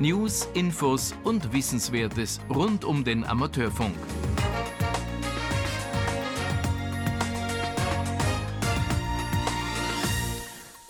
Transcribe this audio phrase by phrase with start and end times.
[0.00, 3.92] News, Infos und Wissenswertes rund um den Amateurfunk.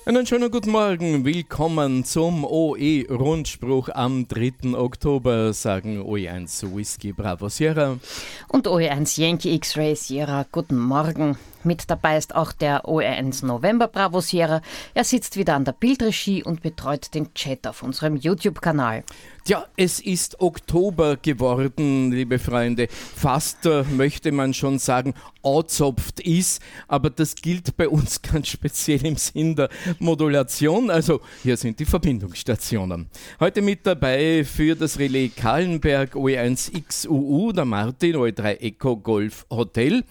[0.07, 4.77] Einen schönen guten Morgen, willkommen zum OE-Rundspruch am 3.
[4.77, 7.99] Oktober, sagen OE1 Whisky Bravo Sierra.
[8.47, 11.37] Und OE1 Yankee X-Ray Sierra, guten Morgen.
[11.63, 14.63] Mit dabei ist auch der OR1 November Bravo Sierra.
[14.95, 19.05] Er sitzt wieder an der Bildregie und betreut den Chat auf unserem YouTube-Kanal.
[19.45, 22.89] Tja, es ist Oktober geworden, liebe Freunde.
[22.89, 29.05] Fast äh, möchte man schon sagen, outzopft ist, aber das gilt bei uns ganz speziell
[29.05, 29.69] im Sinn der
[29.99, 30.91] Modulation.
[30.91, 33.09] Also hier sind die Verbindungsstationen.
[33.39, 40.05] Heute mit dabei für das Relais Kahlenberg OE1XUU, der Martin OE3 Eco Golf Hotel.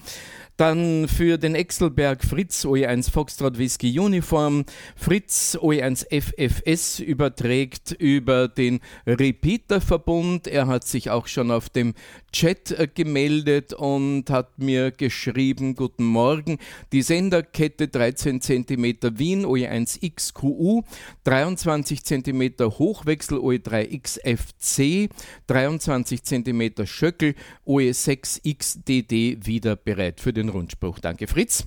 [0.59, 4.66] Dann für den Exelberg Fritz OE1 Foxtrot Whisky Uniform.
[4.98, 10.48] Fritz OE1 FFS überträgt über den Repeater-Verbund.
[10.48, 11.94] Er hat sich auch schon auf dem
[12.34, 16.57] Chat äh, gemeldet und hat mir geschrieben, guten Morgen,
[16.91, 18.84] die Senderkette 13 cm
[19.18, 20.84] Wien OE1 XQU,
[21.24, 25.10] 23 cm Hochwechsel OE3 XFC,
[25.48, 31.00] 23 cm Schöckel OE6 XDD wieder bereit für den Rundspruch.
[31.00, 31.66] Danke, Fritz.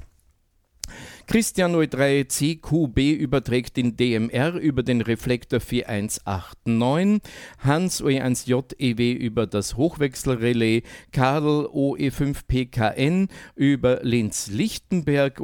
[1.27, 7.23] Christian 03 CQB überträgt den DMR über den Reflektor 4189,
[7.59, 15.41] Hans OE1JEW über das Hochwechselrelais, Karl OE5PKN über Linz-Lichtenberg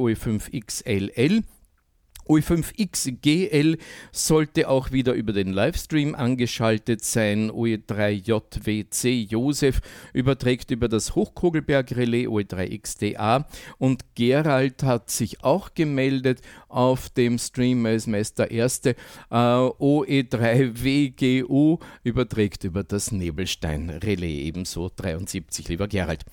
[2.29, 3.79] OE5XLL, OE5XGL
[4.13, 7.51] sollte auch wieder über den Livestream angeschaltet sein.
[7.51, 9.81] OE3JWC Josef
[10.13, 13.47] überträgt über das Hochkogelberg-Relais OE3XDA
[13.79, 18.97] und Gerald hat sich auch gemeldet auf dem Stream als Meister Erste.
[19.31, 26.27] Äh, OE3WGU überträgt über das Nebelstein-Relais ebenso 73, lieber Gerald.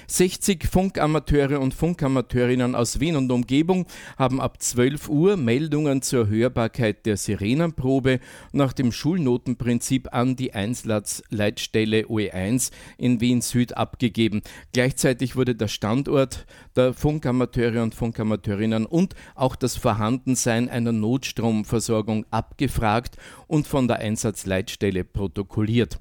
[0.08, 3.86] 60 Funkamateure und Funkamateurinnen aus Wien und Umgebung
[4.18, 8.20] haben ab 12 Uhr Meldungen zur Hörbarkeit der Sirenenprobe
[8.52, 14.42] nach dem Schulnotenprinzip an die Einsatzleitstelle OE1 in Wien Süd abgegeben.
[14.74, 23.18] Gleichzeitig wurde der Standort der Funkamateure und Funkamateurinnen und auch das Vorhandensein einer Notstromversorgung abgefragt
[23.48, 26.00] und von der Einsatzleitstelle protokolliert.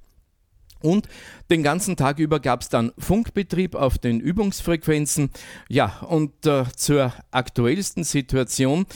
[0.81, 1.09] Und
[1.51, 5.30] den ganzen Tag über gab es dann Funkbetrieb auf den Übungsfrequenzen.
[5.69, 8.86] Ja, und äh, zur aktuellsten Situation,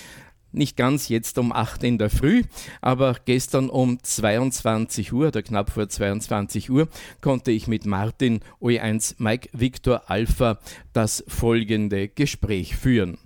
[0.53, 2.43] nicht ganz jetzt um 8 in der Früh,
[2.81, 6.89] aber gestern um 22 Uhr oder knapp vor 22 Uhr
[7.21, 10.59] konnte ich mit Martin OE1 Mike Victor Alpha
[10.93, 13.19] das folgende Gespräch führen.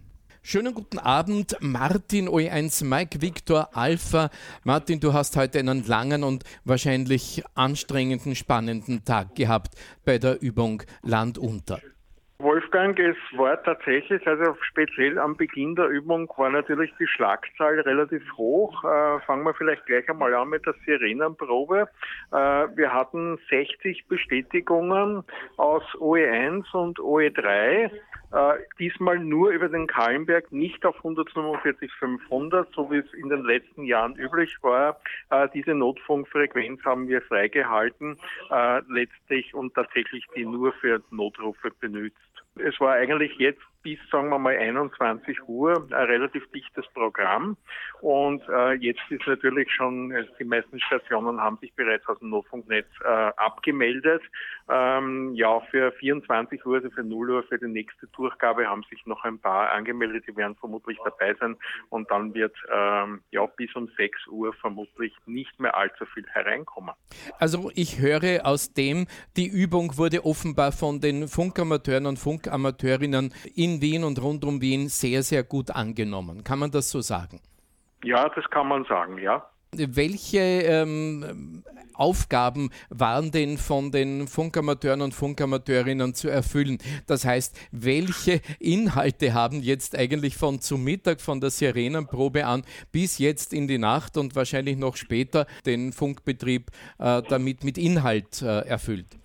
[0.48, 4.30] Schönen guten Abend, Martin OE1 Mike Victor Alpha.
[4.62, 10.84] Martin, du hast heute einen langen und wahrscheinlich anstrengenden, spannenden Tag gehabt bei der Übung
[11.02, 11.80] Land unter.
[12.38, 18.22] Wolfgang, es war tatsächlich, also speziell am Beginn der Übung war natürlich die Schlagzahl relativ
[18.36, 18.84] hoch.
[18.84, 21.88] Äh, fangen wir vielleicht gleich einmal an mit der Sirenenprobe.
[22.30, 25.24] Äh, wir hatten 60 Bestätigungen
[25.56, 27.90] aus OE1 und OE3.
[28.36, 33.84] Äh, diesmal nur über den Kahlenberg, nicht auf 145.500, so wie es in den letzten
[33.84, 35.00] Jahren üblich war.
[35.30, 38.18] Äh, diese Notfunkfrequenz haben wir freigehalten,
[38.50, 42.14] äh, letztlich und tatsächlich die nur für Notrufe benutzt.
[42.56, 47.56] Es war eigentlich jetzt bis, sagen wir mal, 21 Uhr ein relativ dichtes Programm.
[48.00, 52.30] Und äh, jetzt ist natürlich schon, also die meisten Stationen haben sich bereits aus dem
[52.30, 53.06] Notfunknetz äh,
[53.36, 54.22] abgemeldet.
[54.68, 59.06] Ähm, ja, für 24 Uhr, also für 0 Uhr, für die nächste Durchgabe haben sich
[59.06, 61.56] noch ein paar angemeldet, die werden vermutlich dabei sein.
[61.88, 66.96] Und dann wird ähm, ja bis um 6 Uhr vermutlich nicht mehr allzu viel hereinkommen.
[67.38, 69.06] Also ich höre aus dem,
[69.36, 74.88] die Übung wurde offenbar von den Funkamateuren und Funkamateurinnen in Wien und rund um Wien
[74.88, 76.44] sehr, sehr gut angenommen.
[76.44, 77.40] Kann man das so sagen?
[78.04, 79.44] Ja, das kann man sagen, ja.
[79.72, 81.62] Welche ähm,
[81.94, 86.78] Aufgaben waren denn von den Funkamateuren und Funkamateurinnen zu erfüllen?
[87.06, 92.62] Das heißt, welche Inhalte haben jetzt eigentlich von zu Mittag, von der Sirenenprobe an
[92.92, 98.42] bis jetzt in die Nacht und wahrscheinlich noch später den Funkbetrieb äh, damit mit Inhalt
[98.42, 99.18] äh, erfüllt?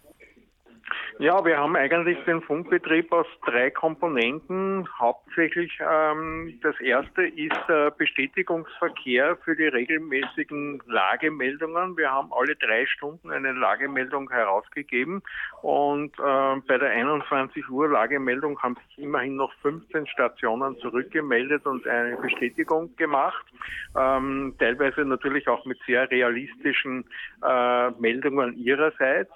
[1.21, 4.89] Ja, wir haben eigentlich den Funkbetrieb aus drei Komponenten.
[4.97, 11.95] Hauptsächlich ähm, das erste ist der Bestätigungsverkehr für die regelmäßigen Lagemeldungen.
[11.95, 15.21] Wir haben alle drei Stunden eine Lagemeldung herausgegeben
[15.61, 21.85] und äh, bei der 21 Uhr Lagemeldung haben sich immerhin noch 15 Stationen zurückgemeldet und
[21.85, 23.45] eine Bestätigung gemacht.
[23.95, 27.05] Ähm, teilweise natürlich auch mit sehr realistischen
[27.47, 29.29] äh, Meldungen ihrerseits.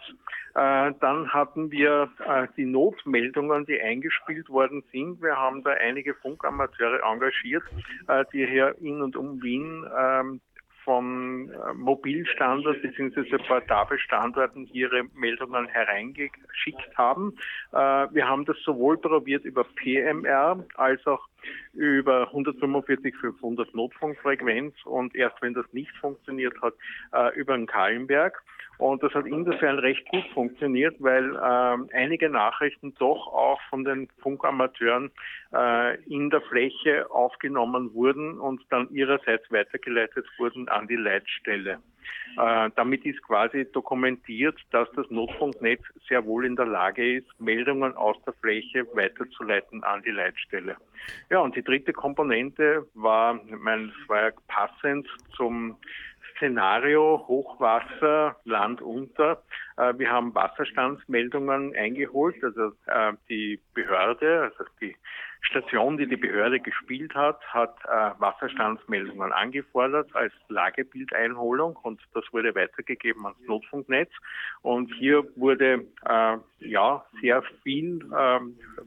[0.56, 5.22] Äh, dann hatten wir äh, die Notmeldungen, die eingespielt worden sind.
[5.22, 7.64] Wir haben da einige Funkamateure engagiert,
[8.08, 10.40] äh, die hier in und um Wien ähm,
[10.86, 13.38] von Mobilstandort bzw.
[13.40, 17.36] Portabelstandorten ihre Meldungen hereingeschickt haben.
[17.72, 21.28] Wir haben das sowohl probiert über PMR als auch
[21.74, 26.76] über 145 500 Notfunkfrequenz und erst wenn das nicht funktioniert hat,
[27.34, 28.44] über den Kahlenberg.
[28.78, 34.10] Und das hat insofern recht gut funktioniert, weil äh, einige Nachrichten doch auch von den
[34.22, 35.12] Funkamateuren
[35.54, 41.80] äh, in der Fläche aufgenommen wurden und dann ihrerseits weitergeleitet wurden an die Leitstelle.
[42.38, 47.96] Äh, damit ist quasi dokumentiert, dass das Notfunknetz sehr wohl in der Lage ist, Meldungen
[47.96, 50.76] aus der Fläche weiterzuleiten an die Leitstelle.
[51.30, 55.78] Ja, und die dritte Komponente war, ich meine, es war ja passend zum
[56.38, 59.44] Szenario Hochwasser, Land unter.
[59.78, 64.96] Äh, wir haben Wasserstandsmeldungen eingeholt, also äh, die Behörde, also die
[65.42, 72.56] Station, die die Behörde gespielt hat, hat äh, Wasserstandsmeldungen angefordert als Lagebildeinholung und das wurde
[72.56, 74.10] weitergegeben ans Notfunknetz.
[74.64, 78.04] Und hier wurde äh, ja sehr viel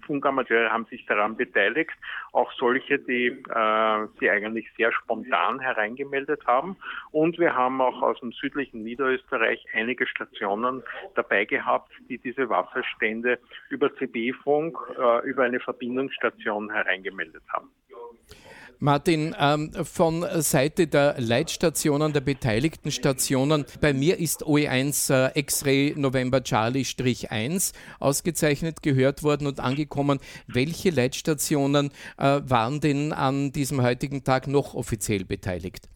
[0.07, 1.93] Funkamateure haben sich daran beteiligt,
[2.33, 6.77] auch solche, die äh, sie eigentlich sehr spontan hereingemeldet haben.
[7.11, 10.78] Und wir haben auch aus dem südlichen Niederösterreich einige Stationen
[11.15, 13.39] dabei gehabt, die diese Wasserstände
[13.71, 17.71] über CB-Funk, äh, über eine Verbindungsstation hereingemeldet haben.
[18.81, 25.95] Martin, ähm, von Seite der Leitstationen, der beteiligten Stationen, bei mir ist OE1 äh, X-Ray
[25.97, 30.21] November Charlie-1 ausgezeichnet gehört worden und angekommen.
[30.47, 35.89] Welche Leitstationen äh, waren denn an diesem heutigen Tag noch offiziell beteiligt?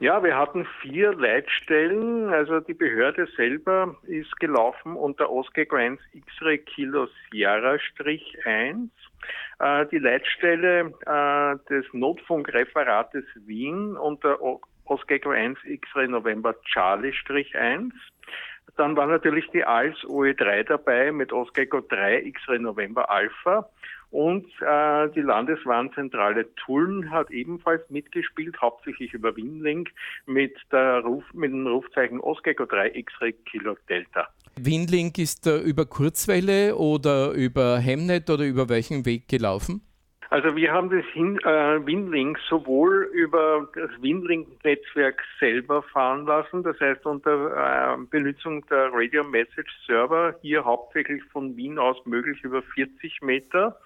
[0.00, 2.30] Ja, wir hatten vier Leitstellen.
[2.30, 8.88] Also die Behörde selber ist gelaufen unter Oscar Grants X-Ray Kilo Sierra-1.
[9.58, 14.38] Äh, die Leitstelle äh, des Notfunkreferates Wien unter
[14.86, 17.92] Osgecko 1 X-Ray November Charlie-1.
[18.76, 23.68] Dann war natürlich die ALS OE3 dabei mit Osgecko 3 X-Ray November Alpha
[24.10, 29.90] und äh, die Landeswarnzentrale Tulln hat ebenfalls mitgespielt, hauptsächlich über Winlink
[30.26, 34.28] mit, der Ruf, mit dem Rufzeichen Osgecko 3 X-Ray Kilo Delta.
[34.56, 39.80] Winlink ist äh, über Kurzwelle oder über Hemnet oder über welchen Weg gelaufen?
[40.30, 46.78] Also wir haben das Hin äh, Winlink sowohl über das Winlink-Netzwerk selber fahren lassen, das
[46.78, 52.62] heißt unter äh, Benutzung der Radio Message Server, hier hauptsächlich von Wien aus möglich über
[52.62, 53.76] 40 Meter,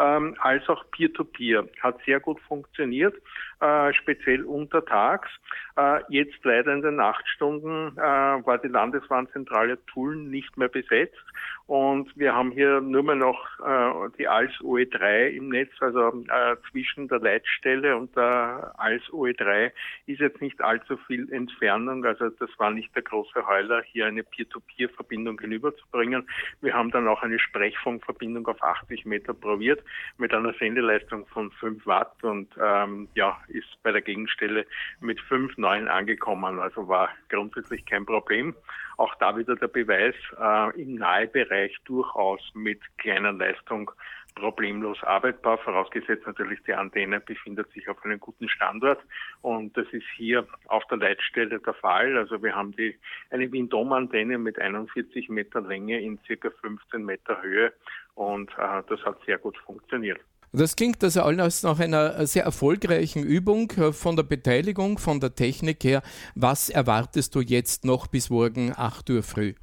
[0.00, 1.62] ähm, als auch Peer-to-Peer.
[1.62, 1.82] -Peer.
[1.82, 3.14] Hat sehr gut funktioniert.
[3.62, 5.28] äh, speziell untertags.
[5.76, 11.22] Äh, jetzt leider in den Nachtstunden äh, war die Landeswarnzentrale Tulln nicht mehr besetzt
[11.66, 16.56] und wir haben hier nur mehr noch äh, die ALS OE3 im Netz, also äh,
[16.70, 19.72] zwischen der Leitstelle und der ALS OE3
[20.06, 24.22] ist jetzt nicht allzu viel Entfernung, also das war nicht der große Heuler, hier eine
[24.22, 26.28] Peer-to-Peer-Verbindung hinüberzubringen.
[26.60, 29.82] Wir haben dann auch eine Sprechfunkverbindung auf 80 Meter probiert
[30.18, 34.66] mit einer Sendeleistung von 5 Watt und ähm, ja, ist bei der Gegenstelle
[35.00, 38.54] mit 5,9 angekommen, also war grundsätzlich kein Problem.
[38.96, 43.90] Auch da wieder der Beweis, äh, im Nahebereich durchaus mit kleiner Leistung
[44.34, 49.00] problemlos arbeitbar, vorausgesetzt natürlich die Antenne befindet sich auf einem guten Standort
[49.42, 52.16] und das ist hier auf der Leitstelle der Fall.
[52.16, 52.96] Also wir haben die,
[53.30, 57.72] eine Windom-Antenne mit 41 Meter Länge in circa 15 Meter Höhe
[58.14, 60.20] und äh, das hat sehr gut funktioniert.
[60.54, 65.34] Das klingt also alles nach einer sehr erfolgreichen Übung äh, von der Beteiligung, von der
[65.34, 66.02] Technik her.
[66.34, 69.54] Was erwartest du jetzt noch bis morgen 8 Uhr früh?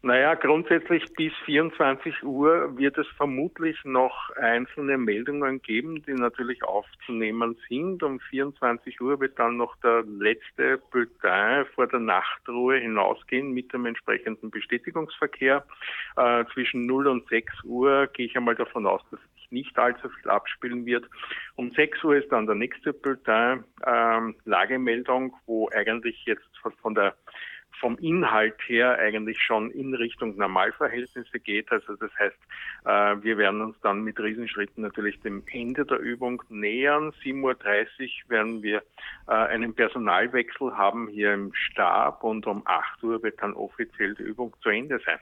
[0.00, 7.56] Naja, grundsätzlich bis 24 Uhr wird es vermutlich noch einzelne Meldungen geben, die natürlich aufzunehmen
[7.68, 8.04] sind.
[8.04, 13.86] Um 24 Uhr wird dann noch der letzte Bulletin vor der Nachtruhe hinausgehen mit dem
[13.86, 15.64] entsprechenden Bestätigungsverkehr.
[16.16, 20.08] Äh, zwischen 0 und 6 Uhr gehe ich einmal davon aus, dass sich nicht allzu
[20.10, 21.06] viel abspielen wird.
[21.56, 26.46] Um 6 Uhr ist dann der nächste Bulletin, äh, Lagemeldung, wo eigentlich jetzt
[26.82, 27.16] von der
[27.80, 31.70] vom Inhalt her eigentlich schon in Richtung Normalverhältnisse geht.
[31.70, 32.36] Also das heißt,
[32.84, 37.12] äh, wir werden uns dann mit Riesenschritten natürlich dem Ende der Übung nähern.
[37.24, 38.82] 7.30 Uhr werden wir
[39.26, 44.22] äh, einen Personalwechsel haben hier im Stab und um 8 Uhr wird dann offiziell die
[44.22, 45.18] Übung zu Ende sein.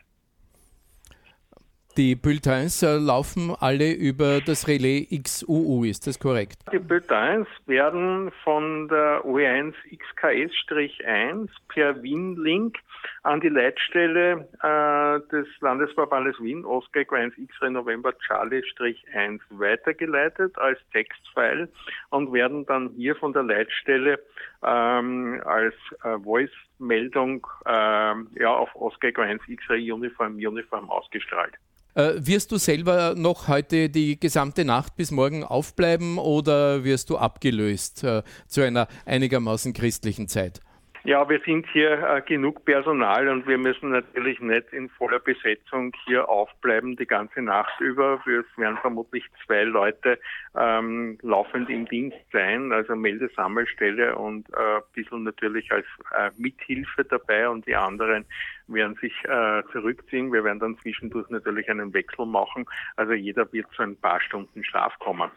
[1.96, 6.58] Die Bulletins äh, laufen alle über das Relais XUU, ist das korrekt?
[6.70, 12.76] Die Bulletins werden von der OE1 XKS-1 per Wien-Link
[13.22, 21.70] an die Leitstelle äh, des Landesverbandes Wien, Oscar 1 X-Ray November Charlie-1 weitergeleitet als Textfile
[22.10, 24.18] und werden dann hier von der Leitstelle
[24.62, 25.74] ähm, als
[26.04, 31.54] äh, Voice-Meldung äh, ja, auf Oscar 1 X-Ray Uniform Uniform ausgestrahlt.
[31.96, 37.16] Äh, wirst du selber noch heute die gesamte Nacht bis morgen aufbleiben oder wirst du
[37.16, 40.60] abgelöst äh, zu einer einigermaßen christlichen Zeit?
[41.06, 45.92] Ja, wir sind hier äh, genug Personal und wir müssen natürlich nicht in voller Besetzung
[46.04, 48.20] hier aufbleiben die ganze Nacht über.
[48.26, 50.18] Wir werden vermutlich zwei Leute
[50.56, 57.04] ähm, laufend im Dienst sein, also Meldesammelstelle und äh, ein bisschen natürlich als äh, Mithilfe
[57.04, 58.24] dabei und die anderen
[58.66, 60.32] werden sich äh, zurückziehen.
[60.32, 62.66] Wir werden dann zwischendurch natürlich einen Wechsel machen.
[62.96, 65.30] Also jeder wird zu ein paar Stunden Schlaf kommen.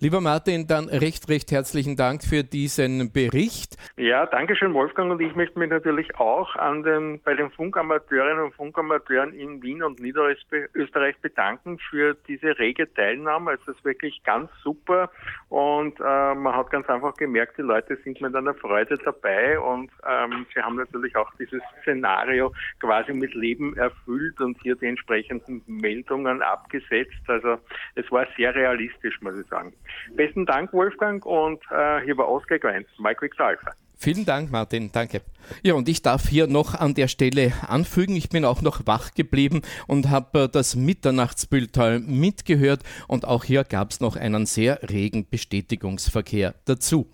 [0.00, 3.76] Lieber Martin, dann recht, recht herzlichen Dank für diesen Bericht.
[3.96, 5.10] Ja, danke schön, Wolfgang.
[5.10, 9.82] Und ich möchte mich natürlich auch an den, bei den Funkamateurinnen und Funkamateuren in Wien
[9.82, 13.52] und Niederösterreich bedanken für diese rege Teilnahme.
[13.52, 15.10] Es ist wirklich ganz super.
[15.48, 19.90] Und äh, man hat ganz einfach gemerkt, die Leute sind mit einer Freude dabei und
[20.06, 25.62] ähm, sie haben natürlich auch dieses Szenario quasi mit Leben erfüllt und hier die entsprechenden
[25.66, 27.12] Meldungen abgesetzt.
[27.28, 27.58] Also
[27.94, 29.72] es war sehr realistisch, muss ich sagen sagen.
[30.14, 33.72] Besten Dank, Wolfgang, und äh, hier war Ausgang 1, Mike Wix Alpha.
[33.98, 34.90] Vielen Dank, Martin.
[34.92, 35.22] Danke.
[35.62, 39.14] Ja, und ich darf hier noch an der Stelle anfügen, ich bin auch noch wach
[39.14, 44.80] geblieben und habe äh, das Mitternachtsbülltal mitgehört und auch hier gab es noch einen sehr
[44.90, 47.08] regen Bestätigungsverkehr dazu.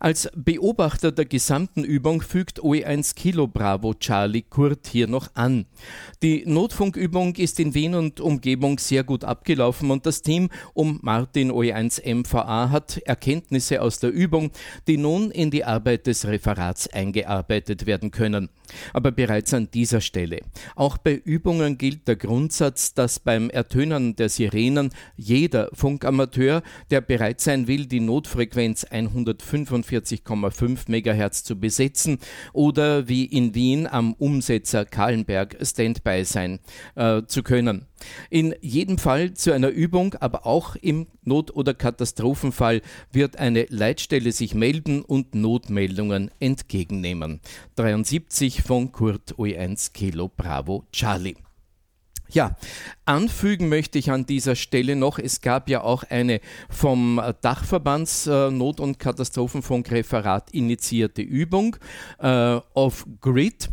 [0.00, 5.66] Als Beobachter der gesamten Übung fügt OE1 Kilo Bravo Charlie Kurt hier noch an.
[6.22, 11.50] Die Notfunkübung ist in Wien und Umgebung sehr gut abgelaufen und das Team um Martin
[11.50, 14.50] OE1 MVA hat Erkenntnisse aus der Übung,
[14.86, 18.50] die nun in die Arbeit des Referats eingearbeitet werden können.
[18.92, 20.40] Aber bereits an dieser Stelle.
[20.76, 27.40] Auch bei Übungen gilt der Grundsatz, dass beim Ertönen der Sirenen jeder Funkamateur, der bereit
[27.40, 32.18] sein will, die Notfrequenz 145,5 MHz zu besetzen
[32.52, 36.60] oder wie in Wien am Umsetzer Kahlenberg Standby sein
[36.94, 37.86] äh, zu können.
[38.30, 42.82] In jedem Fall zu einer Übung, aber auch im Not- oder Katastrophenfall
[43.12, 47.40] wird eine Leitstelle sich melden und Notmeldungen entgegennehmen.
[47.76, 51.36] 73 von Kurt OE1 Kilo Bravo Charlie.
[52.30, 52.56] Ja,
[53.04, 58.50] anfügen möchte ich an dieser Stelle noch, es gab ja auch eine vom Dachverbands äh,
[58.50, 61.76] Not- und Katastrophenfunk Referat initiierte Übung
[62.18, 63.70] äh, auf Grid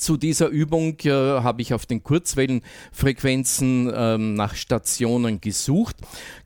[0.00, 5.96] Zu dieser Übung äh, habe ich auf den Kurzwellenfrequenzen ähm, nach Stationen gesucht.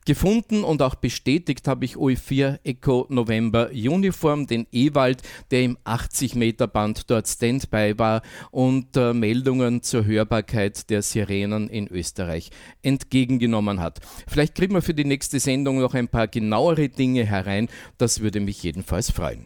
[0.05, 5.21] Gefunden und auch bestätigt habe ich OE4 Echo November Uniform, den Ewald,
[5.51, 11.69] der im 80 Meter Band dort Standby war und äh, Meldungen zur Hörbarkeit der Sirenen
[11.69, 12.49] in Österreich
[12.83, 14.01] entgegengenommen hat.
[14.27, 17.69] Vielleicht kriegen wir für die nächste Sendung noch ein paar genauere Dinge herein.
[17.97, 19.45] Das würde mich jedenfalls freuen.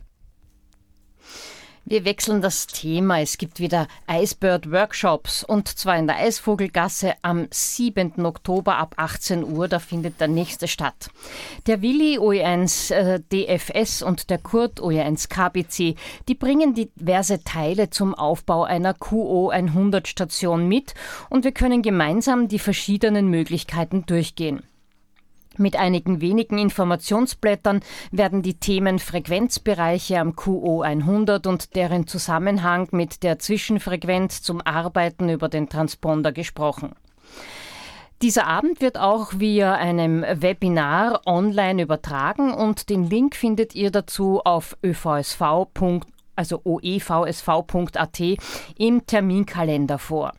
[1.89, 3.19] Wir wechseln das Thema.
[3.19, 8.27] Es gibt wieder Icebird Workshops und zwar in der Eisvogelgasse am 7.
[8.27, 9.67] Oktober ab 18 Uhr.
[9.67, 11.09] Da findet der nächste statt.
[11.65, 15.95] Der Willi OE1 äh, DFS und der Kurt OE1 KBC,
[16.27, 20.93] die bringen diverse Teile zum Aufbau einer QO 100 Station mit
[21.31, 24.61] und wir können gemeinsam die verschiedenen Möglichkeiten durchgehen.
[25.59, 33.23] Mit einigen wenigen Informationsblättern werden die Themen Frequenzbereiche am QO 100 und deren Zusammenhang mit
[33.23, 36.93] der Zwischenfrequenz zum Arbeiten über den Transponder gesprochen.
[38.21, 44.39] Dieser Abend wird auch via einem Webinar online übertragen und den Link findet ihr dazu
[44.45, 45.43] auf övsv.
[46.37, 48.19] also oevsv.at
[48.77, 50.31] im Terminkalender vor.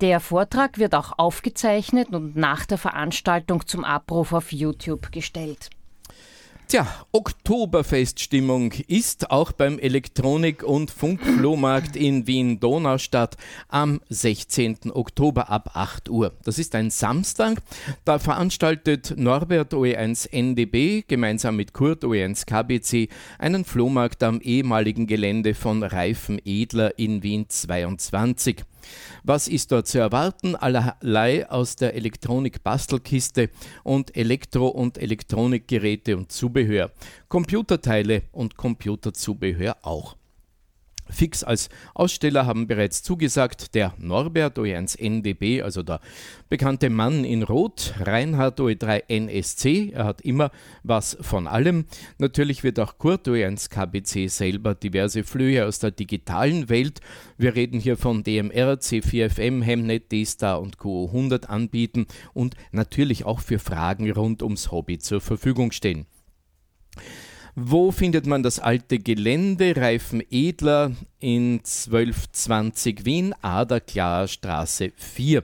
[0.00, 5.70] Der Vortrag wird auch aufgezeichnet und nach der Veranstaltung zum Abruf auf YouTube gestellt.
[6.68, 13.38] Tja, Oktoberfeststimmung ist auch beim Elektronik- und Funkflohmarkt in Wien-Donaustadt
[13.68, 14.92] am 16.
[14.92, 16.34] Oktober ab 8 Uhr.
[16.44, 17.62] Das ist ein Samstag.
[18.04, 25.54] Da veranstaltet Norbert OE1 NDB gemeinsam mit Kurt OE1 KBC einen Flohmarkt am ehemaligen Gelände
[25.54, 28.62] von Reifen Edler in Wien 22.
[29.24, 30.54] Was ist dort zu erwarten?
[30.54, 33.50] Allerlei aus der Elektronik-Bastelkiste
[33.84, 36.90] und Elektro- und Elektronikgeräte und Zubehör.
[37.28, 40.17] Computerteile und Computerzubehör auch.
[41.10, 46.00] Fix als Aussteller haben bereits zugesagt der Norbert OE1 NDB, also der
[46.48, 50.50] bekannte Mann in Rot, Reinhard OE3 NSC, er hat immer
[50.82, 51.86] was von allem.
[52.18, 57.00] Natürlich wird auch Kurt OE1 KBC selber diverse Flöhe aus der digitalen Welt,
[57.36, 63.58] wir reden hier von DMR, C4FM, Hemnet, D-Star und QO100 anbieten und natürlich auch für
[63.58, 66.06] Fragen rund ums Hobby zur Verfügung stehen.
[67.60, 69.74] Wo findet man das alte Gelände?
[69.76, 75.42] Reifen Edler in 1220 Wien, Aderklarer Straße 4.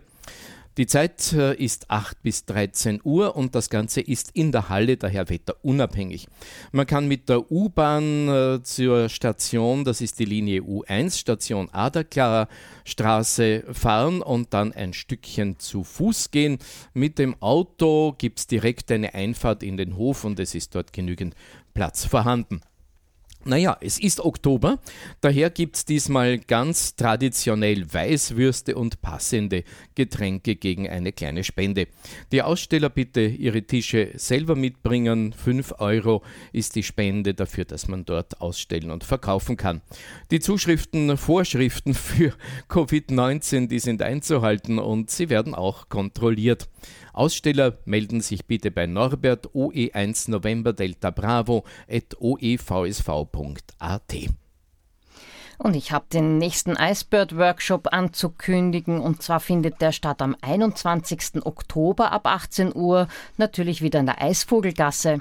[0.77, 4.97] Die Zeit äh, ist 8 bis 13 Uhr und das Ganze ist in der Halle,
[4.97, 6.27] daher wetterunabhängig.
[6.73, 12.49] Man kann mit der U-Bahn äh, zur Station, das ist die Linie U1, Station Aderklarer
[12.85, 16.59] Straße fahren und dann ein Stückchen zu Fuß gehen.
[16.93, 20.93] Mit dem Auto gibt es direkt eine Einfahrt in den Hof und es ist dort
[20.93, 21.37] genügend
[21.75, 22.61] Platz vorhanden.
[23.47, 24.79] Naja, es ist Oktober,
[25.21, 31.89] daher gibt es diesmal ganz traditionell Weißwürste und passende Getränke gegen eine kleine Spende.
[32.33, 35.35] Die Aussteller bitte ihre Tische selber mitbringen.
[35.35, 39.83] 5 Euro ist die Spende dafür, dass man dort ausstellen und verkaufen kann.
[40.31, 42.33] Die Zuschriften, Vorschriften für
[42.71, 46.71] Covid-19, die sind einzuhalten und sie werden auch kontrolliert.
[47.13, 54.15] Aussteller melden sich bitte bei Norbert OE1 November Delta Bravo at oevsv.at.
[55.59, 61.45] Und ich habe den nächsten Icebird Workshop anzukündigen und zwar findet der statt am 21.
[61.47, 65.21] Oktober ab 18 Uhr, natürlich wieder in der Eisvogelgasse.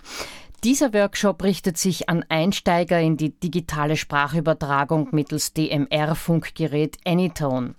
[0.64, 7.76] Dieser Workshop richtet sich an Einsteiger in die digitale Sprachübertragung mittels DMR-Funkgerät Anytone.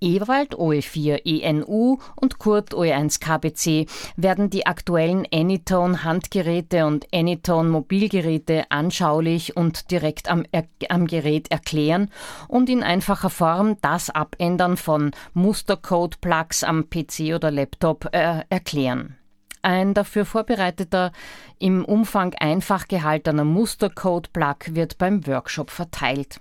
[0.00, 8.70] Ewald OE4 ENU und Kurt OE1 KBC werden die aktuellen Anytone Handgeräte und Anytone Mobilgeräte
[8.70, 10.44] anschaulich und direkt am,
[10.88, 12.10] am Gerät erklären
[12.48, 19.18] und in einfacher Form das Abändern von Mustercode-Plugs am PC oder Laptop äh, erklären.
[19.64, 21.10] Ein dafür vorbereiteter,
[21.58, 26.38] im Umfang einfach gehaltener Mustercode-Plug wird beim Workshop verteilt.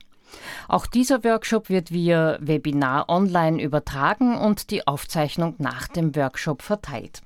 [0.68, 7.22] Auch dieser Workshop wird via Webinar online übertragen und die Aufzeichnung nach dem Workshop verteilt.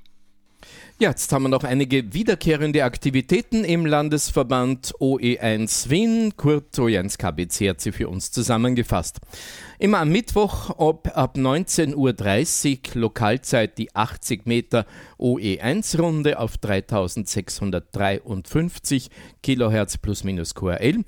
[1.00, 6.34] Ja, jetzt haben wir noch einige wiederkehrende Aktivitäten im Landesverband OE1 Wien.
[6.38, 9.20] Kurt OE1 KBC hat sie für uns zusammengefasst.
[9.78, 14.88] Immer am Mittwoch ob, ab 19.30 Uhr Lokalzeit die 80 Meter
[15.20, 19.12] OE1-Runde auf 3653
[19.44, 21.04] Kilohertz plus minus QRL.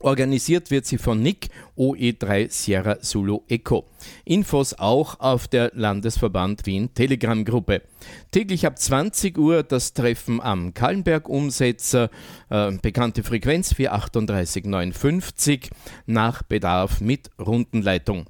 [0.00, 3.86] Organisiert wird sie von Nick OE3 Sierra Zulu Echo.
[4.24, 7.82] Infos auch auf der Landesverband Wien Telegram Gruppe.
[8.30, 12.10] Täglich ab 20 Uhr das Treffen am Kallenberg Umsetzer,
[12.50, 15.70] äh, bekannte Frequenz 43859,
[16.06, 18.26] nach Bedarf mit Rundenleitung.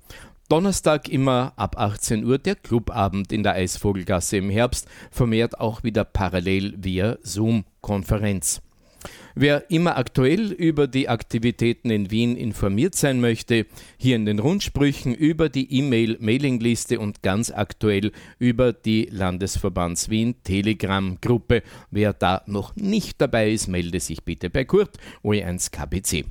[0.49, 6.05] Donnerstag immer ab 18 Uhr der Clubabend in der Eisvogelgasse im Herbst, vermehrt auch wieder
[6.05, 8.63] parallel via Zoom-Konferenz.
[9.39, 13.67] Wer immer aktuell über die Aktivitäten in Wien informiert sein möchte,
[13.99, 21.63] hier in den Rundsprüchen über die E-Mail-Mailingliste und ganz aktuell über die Landesverbands Wien Telegram-Gruppe.
[21.91, 26.25] Wer da noch nicht dabei ist, melde sich bitte bei Kurt OE1 KBC.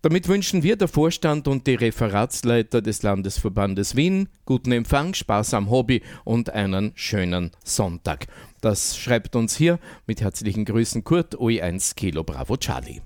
[0.00, 5.70] Damit wünschen wir der Vorstand und die Referatsleiter des Landesverbandes Wien guten Empfang, Spaß am
[5.70, 8.26] Hobby und einen schönen Sonntag.
[8.60, 13.00] Das schreibt uns hier mit herzlichen Grüßen Kurt OE1 Kilo Bravo Charlie.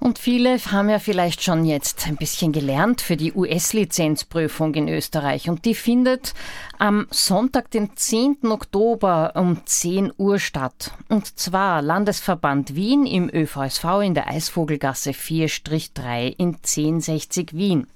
[0.00, 5.50] Und viele haben ja vielleicht schon jetzt ein bisschen gelernt für die US-Lizenzprüfung in Österreich.
[5.50, 6.34] Und die findet
[6.78, 8.38] am Sonntag, den 10.
[8.44, 10.92] Oktober um 10 Uhr statt.
[11.08, 17.88] Und zwar Landesverband Wien im ÖVSV in der Eisvogelgasse 4-3 in 1060 Wien.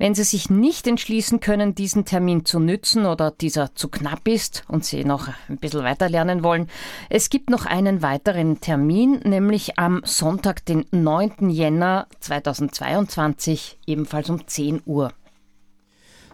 [0.00, 4.64] Wenn Sie sich nicht entschließen können, diesen Termin zu nützen oder dieser zu knapp ist
[4.66, 6.70] und Sie noch ein bisschen weiter lernen wollen,
[7.10, 11.50] es gibt noch einen weiteren Termin, nämlich am Sonntag, den 9.
[11.50, 15.12] Jänner 2022, ebenfalls um 10 Uhr.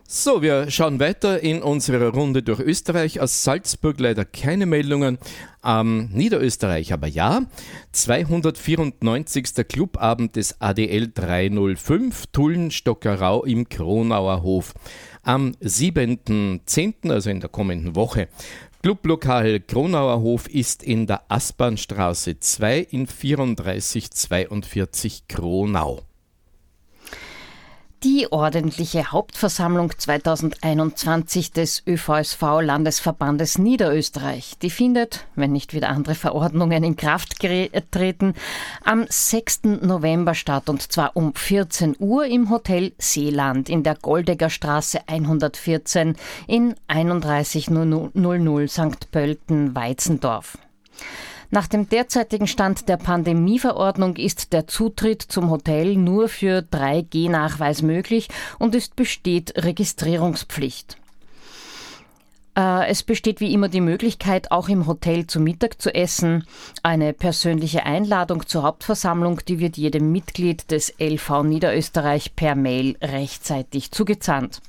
[0.08, 3.20] So, wir schauen weiter in unserer Runde durch Österreich.
[3.20, 5.18] Aus Salzburg leider keine Meldungen.
[5.64, 7.42] Ähm, Niederösterreich aber ja.
[7.90, 9.66] 294.
[9.68, 14.74] Clubabend des ADL 305 Tullen-Stockerau im Kronauer Hof.
[15.24, 18.28] Am 7.10., also in der kommenden Woche.
[18.82, 26.05] Clublokal Kronauer Hof ist in der Aspernstraße 2 in 3442 Kronau.
[28.04, 36.84] Die ordentliche Hauptversammlung 2021 des ÖVSV Landesverbandes Niederösterreich, die findet, wenn nicht wieder andere Verordnungen
[36.84, 38.34] in Kraft treten,
[38.84, 39.80] am 6.
[39.80, 46.16] November statt und zwar um 14 Uhr im Hotel Seeland in der Goldegger Straße 114
[46.46, 49.10] in 3100 St.
[49.10, 50.58] Pölten, Weizendorf.
[51.50, 58.28] Nach dem derzeitigen Stand der Pandemieverordnung ist der Zutritt zum Hotel nur für 3G-Nachweis möglich
[58.58, 60.98] und es besteht Registrierungspflicht.
[62.56, 66.46] Äh, es besteht wie immer die Möglichkeit, auch im Hotel zu Mittag zu essen.
[66.82, 73.92] Eine persönliche Einladung zur Hauptversammlung, die wird jedem Mitglied des LV Niederösterreich per Mail rechtzeitig
[73.92, 74.62] zugesandt.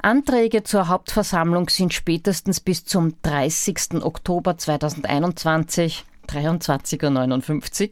[0.00, 4.02] Anträge zur Hauptversammlung sind spätestens bis zum 30.
[4.02, 7.90] Oktober 2021 23.59 Uhr,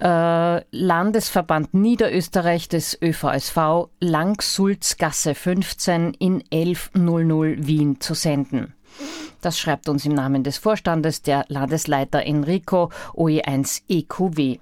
[0.00, 8.74] äh, Landesverband Niederösterreich des ÖVSV, Langsulzgasse 15 in 1100 Wien zu senden.
[9.40, 14.58] Das schreibt uns im Namen des Vorstandes der Landesleiter Enrico OE1 EQW.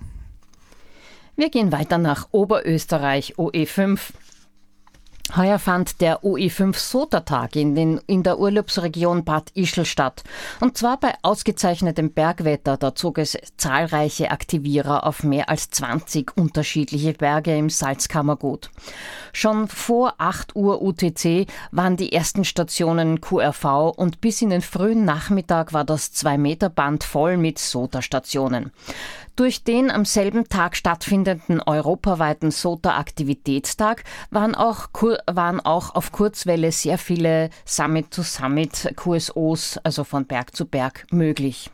[1.35, 3.99] Wir gehen weiter nach Oberösterreich, OE5.
[5.35, 10.23] Heuer fand der OE5 Sotertag in, den, in der Urlaubsregion Bad Ischl statt.
[10.59, 12.75] Und zwar bei ausgezeichnetem Bergwetter.
[12.77, 18.69] Da zog es zahlreiche Aktivierer auf mehr als 20 unterschiedliche Berge im Salzkammergut.
[19.31, 25.05] Schon vor 8 Uhr UTC waren die ersten Stationen QRV und bis in den frühen
[25.05, 28.71] Nachmittag war das 2-Meter-Band voll mit Sota-Stationen.
[29.35, 34.89] Durch den am selben Tag stattfindenden europaweiten SOTA-Aktivitätstag waren auch,
[35.25, 41.71] waren auch auf Kurzwelle sehr viele Summit-to-Summit QSOs, also von Berg zu Berg, möglich.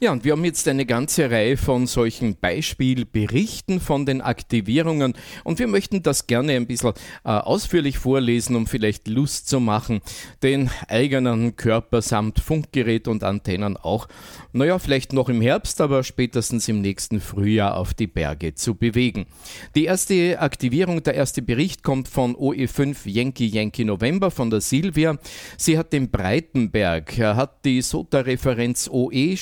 [0.00, 5.58] Ja, und wir haben jetzt eine ganze Reihe von solchen Beispielberichten von den Aktivierungen und
[5.58, 6.92] wir möchten das gerne ein bisschen
[7.24, 10.00] äh, ausführlich vorlesen, um vielleicht Lust zu machen,
[10.40, 14.06] den eigenen Körper samt Funkgerät und Antennen auch,
[14.52, 19.26] naja, vielleicht noch im Herbst, aber spätestens im nächsten Frühjahr auf die Berge zu bewegen.
[19.74, 25.18] Die erste Aktivierung, der erste Bericht kommt von OE5 Yankee Yankee November von der Silvia.
[25.56, 29.36] Sie hat den Breitenberg, hat die SOTA-Referenz OE-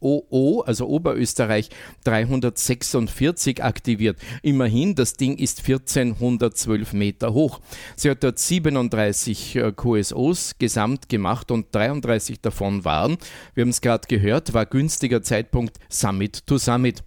[0.00, 1.70] OO, also Oberösterreich,
[2.04, 4.18] 346 aktiviert.
[4.42, 7.60] Immerhin, das Ding ist 1412 Meter hoch.
[7.96, 13.18] Sie hat dort 37 äh, QSOs gesamt gemacht und 33 davon waren,
[13.54, 17.02] wir haben es gerade gehört, war günstiger Zeitpunkt Summit to Summit.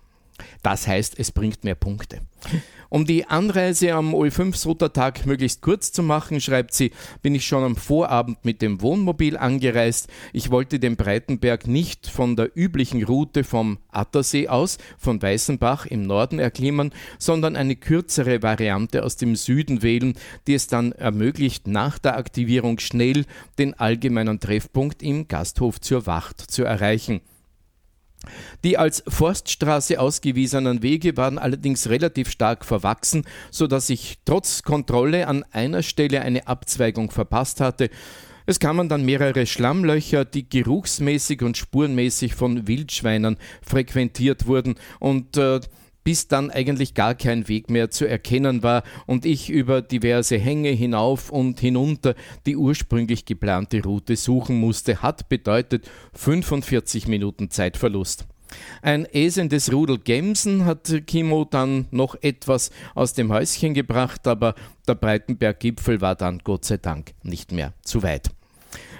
[0.63, 2.21] Das heißt, es bringt mehr Punkte.
[2.93, 7.77] Um die Anreise am OE5-Sotertag möglichst kurz zu machen, schreibt sie, bin ich schon am
[7.77, 10.10] Vorabend mit dem Wohnmobil angereist.
[10.34, 16.06] Ich wollte den Breitenberg nicht von der üblichen Route vom Attersee aus, von Weißenbach im
[16.06, 21.97] Norden erklimmen, sondern eine kürzere Variante aus dem Süden wählen, die es dann ermöglicht, nach
[21.97, 23.23] der Aktivierung schnell
[23.58, 27.21] den allgemeinen Treffpunkt im Gasthof zur Wacht zu erreichen.
[28.64, 35.28] Die als Forststraße ausgewiesenen Wege waren allerdings relativ stark verwachsen, so dass ich trotz Kontrolle
[35.28, 37.90] an einer Stelle eine Abzweigung verpasst hatte.
[38.46, 45.60] Es kamen dann mehrere Schlammlöcher, die geruchsmäßig und spurenmäßig von Wildschweinen frequentiert wurden und äh,
[46.04, 50.70] bis dann eigentlich gar kein Weg mehr zu erkennen war und ich über diverse Hänge
[50.70, 58.26] hinauf und hinunter die ursprünglich geplante Route suchen musste, hat bedeutet 45 Minuten Zeitverlust.
[58.82, 64.56] Ein äsendes Rudel Gemsen hat Kimo dann noch etwas aus dem Häuschen gebracht, aber
[64.88, 68.32] der Breitenberggipfel war dann Gott sei Dank nicht mehr zu weit.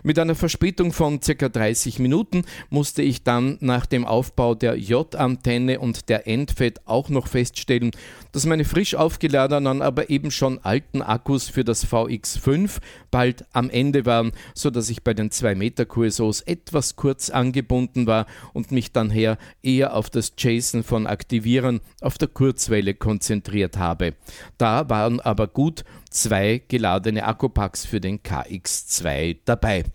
[0.04, 1.50] Mit einer Verspätung von ca.
[1.50, 7.28] 30 Minuten musste ich dann nach dem Aufbau der J-Antenne und der Endfed auch noch
[7.28, 7.92] feststellen,
[8.32, 12.80] dass meine frisch aufgeladenen, aber eben schon alten Akkus für das VX5
[13.12, 18.08] bald am Ende waren, so dass ich bei den 2 Meter QSOs etwas kurz angebunden
[18.08, 23.78] war und mich dann her eher auf das Jason von Aktivieren auf der Kurzwelle konzentriert
[23.78, 24.14] habe.
[24.58, 29.86] Da waren aber gut zwei geladene Akkupacks für den KX2 dabei.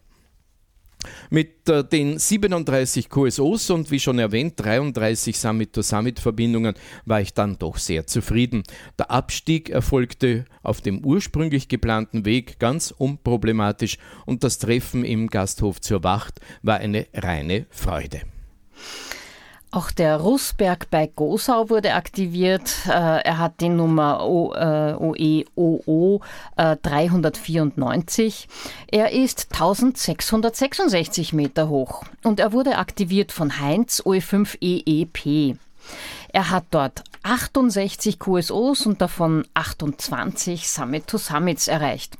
[1.30, 6.74] Mit äh, den 37 QSOs und wie schon erwähnt 33 Summit-to-Summit-Verbindungen
[7.04, 8.62] war ich dann doch sehr zufrieden.
[8.98, 15.80] Der Abstieg erfolgte auf dem ursprünglich geplanten Weg ganz unproblematisch und das Treffen im Gasthof
[15.80, 18.22] zur Wacht war eine reine Freude.
[19.76, 22.86] Auch der Russberg bei Gosau wurde aktiviert.
[22.86, 25.02] Äh, er hat die Nummer OEOO
[26.56, 28.48] äh, 394.
[28.86, 35.58] Äh, er ist 1666 Meter hoch und er wurde aktiviert von Heinz OE5EEP.
[36.32, 42.16] Er hat dort 68 QSOs und davon 28 Summit-to-Summits erreicht.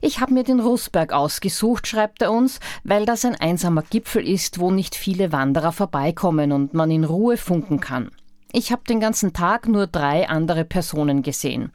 [0.00, 4.58] Ich habe mir den Russberg ausgesucht, schreibt er uns, weil das ein einsamer Gipfel ist,
[4.58, 8.10] wo nicht viele Wanderer vorbeikommen und man in Ruhe funken kann.
[8.54, 11.72] Ich habe den ganzen Tag nur drei andere Personen gesehen.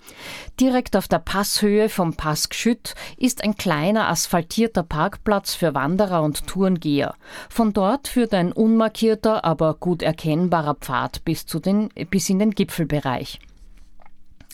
[0.59, 6.45] Direkt auf der Passhöhe vom Pass Gschütt ist ein kleiner asphaltierter Parkplatz für Wanderer und
[6.45, 7.15] Tourengeher.
[7.49, 12.51] Von dort führt ein unmarkierter, aber gut erkennbarer Pfad bis, zu den, bis in den
[12.51, 13.39] Gipfelbereich.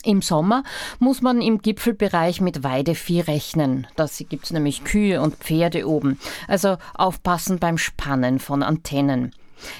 [0.06, 0.63] Im Sommer
[1.00, 3.88] muss man im Gipfelbereich mit Weidevieh rechnen.
[3.96, 6.20] Da gibt es nämlich Kühe und Pferde oben.
[6.48, 9.34] Also aufpassen beim Spannen von Antennen.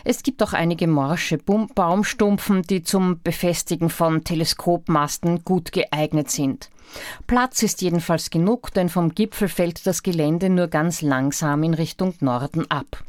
[0.06, 6.70] Es gibt auch einige morsche Baumstumpfen, die zum Befestigen von Teleskopmasten gut geeignet sind.
[7.28, 12.14] Platz ist jedenfalls genug, denn vom Gipfel fällt das Gelände nur ganz langsam in Richtung
[12.22, 13.04] Norden ab.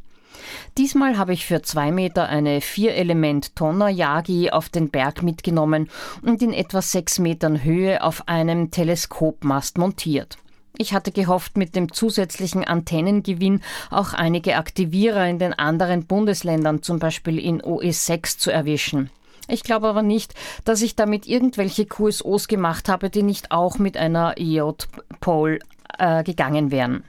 [0.78, 5.88] Diesmal habe ich für zwei Meter eine Vier-Element-Tonner-Yagi auf den Berg mitgenommen
[6.22, 10.38] und in etwa sechs Metern Höhe auf einem Teleskopmast montiert.
[10.76, 16.98] Ich hatte gehofft, mit dem zusätzlichen Antennengewinn auch einige Aktivierer in den anderen Bundesländern, zum
[16.98, 19.10] Beispiel in OE6, zu erwischen.
[19.46, 23.96] Ich glaube aber nicht, dass ich damit irgendwelche QSOs gemacht habe, die nicht auch mit
[23.96, 25.58] einer J-Pole
[25.98, 27.04] äh, gegangen wären.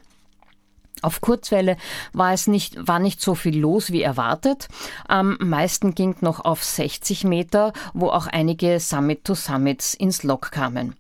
[1.06, 1.78] Auf Kurzwelle
[2.14, 4.68] war es nicht, war nicht so viel los wie erwartet.
[5.08, 10.96] Am meisten ging noch auf 60 Meter, wo auch einige Summit-to-Summits ins Lok kamen.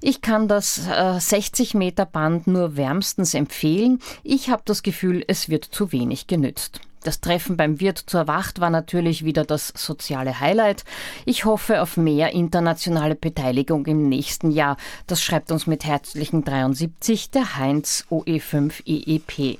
[0.00, 3.98] Ich kann das äh, 60 Meter Band nur wärmstens empfehlen.
[4.22, 6.80] Ich habe das Gefühl, es wird zu wenig genützt.
[7.02, 10.84] Das Treffen beim Wirt zur Wacht war natürlich wieder das soziale Highlight.
[11.24, 14.76] Ich hoffe auf mehr internationale Beteiligung im nächsten Jahr.
[15.06, 19.58] Das schreibt uns mit herzlichen 73 der Heinz OE5 EEP.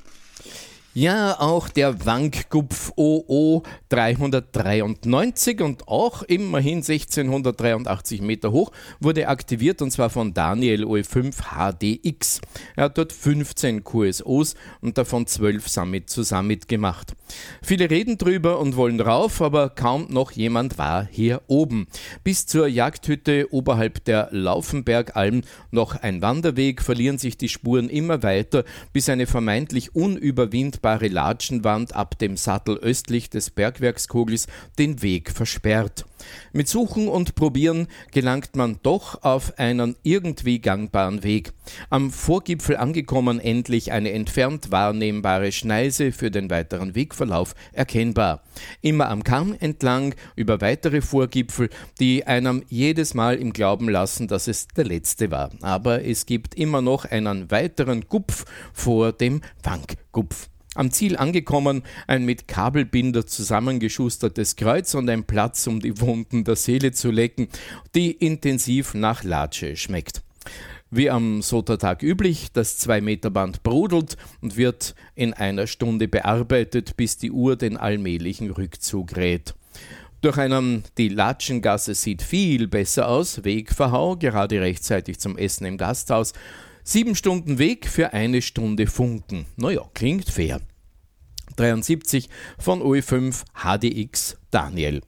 [0.92, 9.92] Ja, auch der Wankgupf OO 393 und auch immerhin 1683 Meter hoch wurde aktiviert und
[9.92, 12.40] zwar von Daniel OE5 HDX.
[12.74, 17.14] Er hat dort 15 QSOs und davon 12 Summit zu Summit gemacht.
[17.62, 21.87] Viele reden drüber und wollen rauf, aber kaum noch jemand war hier oben.
[22.24, 28.64] Bis zur Jagdhütte oberhalb der Laufenbergalm noch ein Wanderweg, verlieren sich die Spuren immer weiter,
[28.92, 34.46] bis eine vermeintlich unüberwindbare sichtbare Latschenwand ab dem Sattel östlich des Bergwerkskogels
[34.78, 36.06] den Weg versperrt.
[36.52, 41.52] Mit Suchen und Probieren gelangt man doch auf einen irgendwie gangbaren Weg.
[41.88, 48.42] Am Vorgipfel angekommen endlich eine entfernt wahrnehmbare Schneise für den weiteren Wegverlauf erkennbar.
[48.80, 54.48] Immer am Kamm entlang über weitere Vorgipfel, die einem jedes Mal im Glauben lassen, dass
[54.48, 55.50] es der letzte war.
[55.62, 60.49] Aber es gibt immer noch einen weiteren Gupf vor dem Wanggupf.
[60.76, 66.54] Am Ziel angekommen, ein mit Kabelbinder zusammengeschustertes Kreuz und ein Platz, um die Wunden der
[66.54, 67.48] Seele zu lecken,
[67.96, 70.22] die intensiv nach Latsche schmeckt.
[70.92, 77.33] Wie am Sotertag üblich, das 2-Meter-Band brodelt und wird in einer Stunde bearbeitet, bis die
[77.33, 79.54] Uhr den allmählichen Rückzug rät.
[80.20, 86.33] Durch einen, die Latschengasse sieht viel besser aus, Wegverhau, gerade rechtzeitig zum Essen im Gasthaus,
[86.92, 89.46] Sieben Stunden Weg für eine Stunde Funken.
[89.55, 90.61] Naja, klingt fair.
[91.55, 95.00] 73 von OE5 HDX Daniel.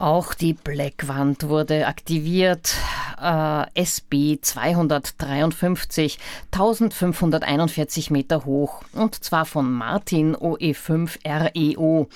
[0.00, 2.74] Auch die Blackwand wurde aktiviert.
[3.20, 6.18] Äh, SB 253,
[6.50, 8.82] 1541 Meter hoch.
[8.94, 12.08] Und zwar von Martin OE5 REO.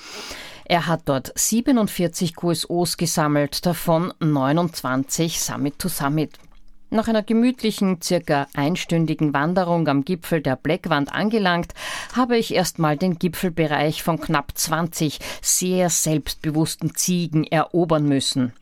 [0.65, 6.37] Er hat dort 47 QSOs gesammelt, davon 29 Summit to Summit.
[6.89, 11.73] Nach einer gemütlichen, circa einstündigen Wanderung am Gipfel der Blackwand angelangt,
[12.15, 18.53] habe ich erstmal den Gipfelbereich von knapp 20 sehr selbstbewussten Ziegen erobern müssen.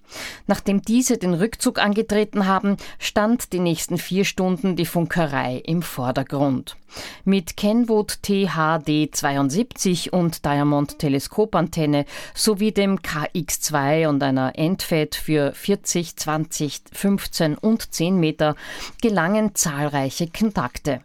[0.47, 6.77] Nachdem diese den Rückzug angetreten haben, stand die nächsten vier Stunden die Funkerei im Vordergrund.
[7.25, 16.15] Mit Kenwood THD 72 und Diamond Teleskopantenne sowie dem KX2 und einer Endfed für 40,
[16.15, 18.55] 20, 15 und 10 Meter
[19.01, 21.01] gelangen zahlreiche Kontakte.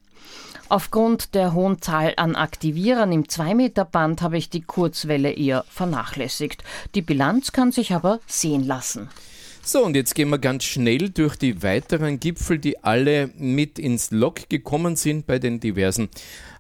[0.71, 6.63] Aufgrund der hohen Zahl an Aktivierern im 2-Meter-Band habe ich die Kurzwelle eher vernachlässigt.
[6.95, 9.09] Die Bilanz kann sich aber sehen lassen.
[9.65, 14.13] So, und jetzt gehen wir ganz schnell durch die weiteren Gipfel, die alle mit ins
[14.13, 16.09] Log gekommen sind bei den diversen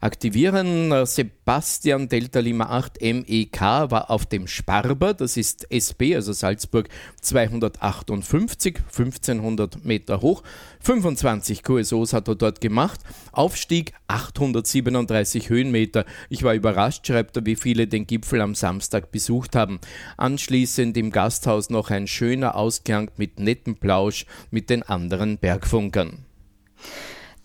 [0.02, 1.04] Aktivieren.
[1.04, 6.88] Sebastian Delta Lima 8 MEK war auf dem Sparber, das ist SB, also Salzburg
[7.20, 10.42] 258, 1500 Meter hoch.
[10.80, 13.00] 25 QSOs hat er dort gemacht.
[13.32, 16.06] Aufstieg 837 Höhenmeter.
[16.30, 19.80] Ich war überrascht, schreibt er, wie viele den Gipfel am Samstag besucht haben.
[20.16, 26.24] Anschließend im Gasthaus noch ein schöner Ausklang mit nettem Plausch mit den anderen Bergfunkern.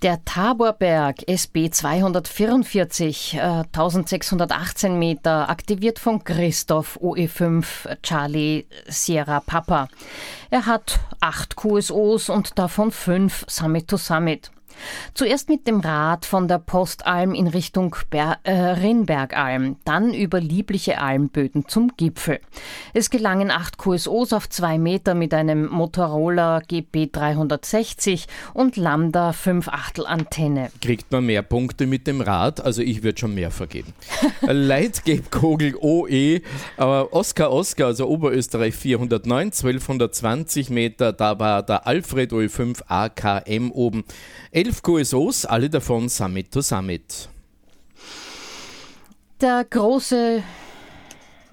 [0.05, 9.87] Der Taborberg SB 244, äh, 1618 Meter, aktiviert von Christoph OE5 Charlie Sierra Papa.
[10.51, 14.51] Er hat acht QSOs und davon fünf Summit to Summit.
[15.13, 20.99] Zuerst mit dem Rad von der Postalm in Richtung Ber äh, Rinnbergalm, dann über liebliche
[20.99, 22.39] Almböden zum Gipfel.
[22.93, 29.67] Es gelangen acht QSOs auf zwei Meter mit einem Motorola GP 360 und Lambda 5
[29.69, 30.69] Achtel Antenne.
[30.81, 32.61] Kriegt man mehr Punkte mit dem Rad?
[32.61, 33.93] Also ich würde schon mehr vergeben.
[34.41, 36.41] Leitgebkogel OE,
[36.77, 44.03] aber Oscar Oscar, also Oberösterreich 409, 1220 Meter, da war der Alfred OE5 AKM oben.
[44.65, 47.29] Elf QSOs, alle davon Summit to Summit.
[49.39, 50.41] Der große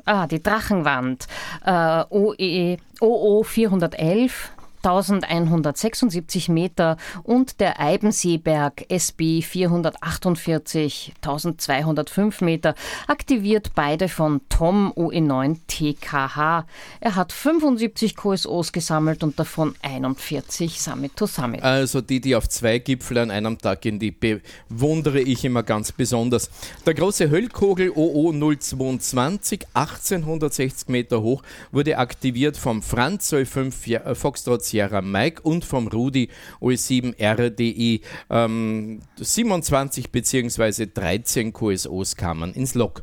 [0.07, 1.27] Ah, die Drachenwand.
[1.63, 4.51] Äh, OE, OO 411
[4.85, 12.75] 1176 Meter und der Eibenseeberg SB 448 1205 Meter,
[13.07, 16.67] aktiviert beide von Tom OE9 TKH.
[17.01, 21.63] Er hat 75 QSOs gesammelt und davon 41 Summit to Summit.
[21.63, 25.93] Also die, die auf zwei Gipfel an einem Tag gehen, die bewundere ich immer ganz
[25.93, 26.51] besonders.
[26.87, 35.03] Der große Höllkogel OO 022, 1860 Meter hoch, wurde aktiviert vom Franz 05 Foxtrot Sierra
[35.03, 36.31] Mike und vom Rudi
[36.63, 40.87] OE7 RDI ähm, 27 bzw.
[40.93, 43.03] 13 QSOs kamen ins Log.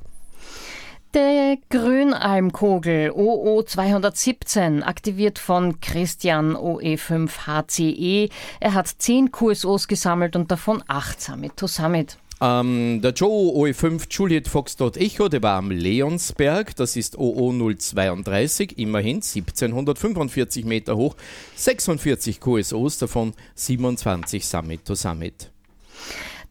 [1.14, 8.30] Der Grünalmkogel OO 217, aktiviert von Christian OE5 HCE.
[8.60, 12.18] Er hat 10 QSOs gesammelt und davon 8 Summit to Summit.
[12.42, 18.78] Ähm, der Joe OE5 Juliet Foxtrot Echo, der war am Leonsberg, das ist OO 032,
[18.78, 21.16] immerhin 1745 Meter hoch,
[21.56, 25.52] 46 QSOs, davon 27 Summit to Summit.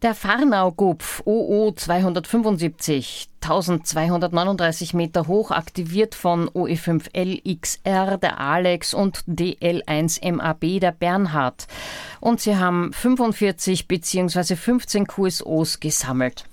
[0.03, 10.91] Der Farnau-Gupf OO 275, 1239 Meter hoch, aktiviert von OE5LXR der Alex und DL1MAB der
[10.91, 11.67] Bernhard.
[12.19, 14.55] Und sie haben 45 bzw.
[14.55, 16.45] 15 QSOs gesammelt.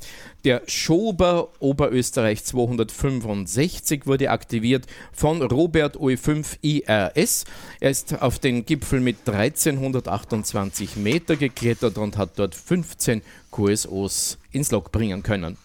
[0.44, 7.46] Der Schober Oberösterreich 265 wurde aktiviert von Robert OE5 IRS.
[7.80, 14.70] Er ist auf den Gipfel mit 1328 Meter geklettert und hat dort 15 QSOs ins
[14.70, 15.56] Log bringen können.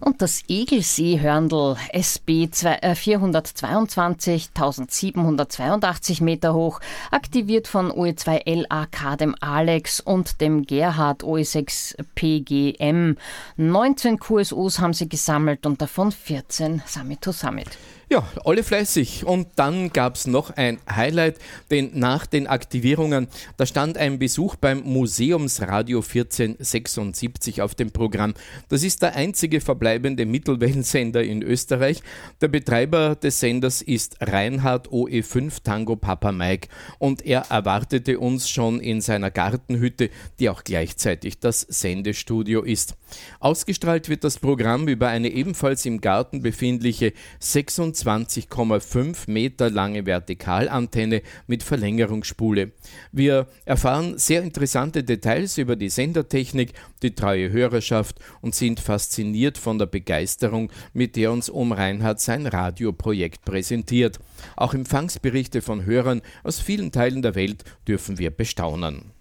[0.00, 6.80] Und das Egelsee-Hörndl SB 422, 1782 Meter hoch,
[7.10, 13.16] aktiviert von OE2LAK, dem Alex und dem Gerhard OE6 PGM.
[13.56, 17.68] 19 QSOs haben sie gesammelt und davon 14 Summit to Summit.
[18.08, 19.26] Ja, alle fleißig.
[19.26, 21.38] Und dann gab es noch ein Highlight,
[21.72, 23.26] denn nach den Aktivierungen,
[23.56, 28.34] da stand ein Besuch beim Museumsradio 1476 auf dem Programm.
[28.68, 32.00] Das ist der einzige verbleibende Mittelwellensender in Österreich.
[32.40, 36.68] Der Betreiber des Senders ist Reinhard OE5 Tango Papa Mike
[37.00, 42.94] und er erwartete uns schon in seiner Gartenhütte, die auch gleichzeitig das Sendestudio ist.
[43.40, 51.22] Ausgestrahlt wird das Programm über eine ebenfalls im Garten befindliche 26 25,5 Meter lange Vertikalantenne
[51.46, 52.72] mit Verlängerungsspule.
[53.12, 59.78] Wir erfahren sehr interessante Details über die Sendertechnik, die treue Hörerschaft und sind fasziniert von
[59.78, 64.18] der Begeisterung, mit der uns Om Reinhardt sein Radioprojekt präsentiert.
[64.56, 69.12] Auch Empfangsberichte von Hörern aus vielen Teilen der Welt dürfen wir bestaunen.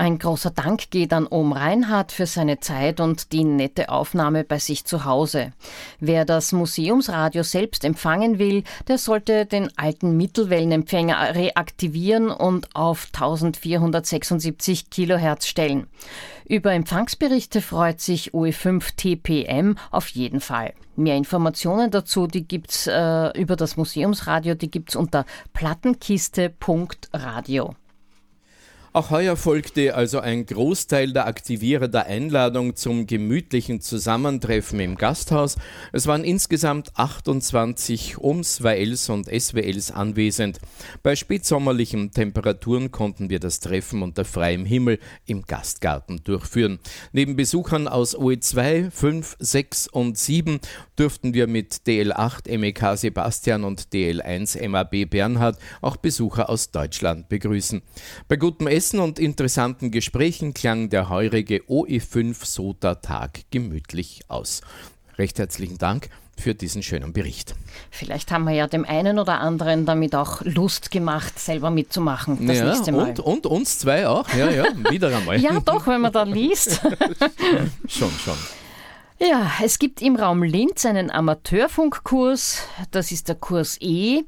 [0.00, 4.58] Ein großer Dank geht an Ohm Reinhardt für seine Zeit und die nette Aufnahme bei
[4.58, 5.52] sich zu Hause.
[5.98, 14.88] Wer das Museumsradio selbst empfangen will, der sollte den alten Mittelwellenempfänger reaktivieren und auf 1476
[14.88, 15.86] Kilohertz stellen.
[16.48, 20.72] Über Empfangsberichte freut sich OE5 TPM auf jeden Fall.
[20.96, 27.74] Mehr Informationen dazu, die gibt's äh, über das Museumsradio, die gibt's unter plattenkiste.radio.
[28.92, 35.58] Auch heuer folgte also ein Großteil der Aktivierer der Einladung zum gemütlichen Zusammentreffen im Gasthaus.
[35.92, 40.58] Es waren insgesamt 28 OMS, WLs und SWLs anwesend.
[41.04, 46.80] Bei spätsommerlichen Temperaturen konnten wir das Treffen unter freiem Himmel im Gastgarten durchführen.
[47.12, 50.58] Neben Besuchern aus OE2, 5, 6 und 7
[50.96, 57.82] durften wir mit DL8 MEK Sebastian und DL1 MAB Bernhard auch Besucher aus Deutschland begrüßen.
[58.26, 64.62] Bei gutem Essen und interessanten Gesprächen klang der heurige OE5 SOTA-Tag gemütlich aus.
[65.18, 66.08] Recht herzlichen Dank
[66.38, 67.54] für diesen schönen Bericht.
[67.90, 72.56] Vielleicht haben wir ja dem einen oder anderen damit auch Lust gemacht, selber mitzumachen das
[72.56, 73.10] ja, nächste Mal.
[73.10, 75.38] Und, und uns zwei auch, ja, ja, wieder einmal.
[75.38, 76.80] ja, doch, wenn man da liest.
[77.86, 78.38] schon, schon.
[79.22, 84.22] Ja, es gibt im Raum Linz einen Amateurfunkkurs, das ist der Kurs E.